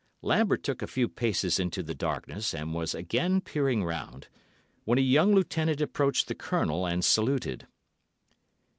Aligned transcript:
Lambert 0.23 0.63
took 0.63 0.81
a 0.81 0.87
few 0.87 1.07
paces 1.07 1.59
into 1.59 1.83
the 1.83 1.93
darkness, 1.93 2.55
and 2.55 2.73
was 2.73 2.95
again 2.95 3.39
peering 3.39 3.83
round, 3.83 4.29
when 4.83 4.97
a 4.97 5.01
young 5.03 5.35
lieutenant 5.35 5.79
approached 5.79 6.27
the 6.27 6.33
Colonel 6.33 6.87
and 6.87 7.05
saluted. 7.05 7.67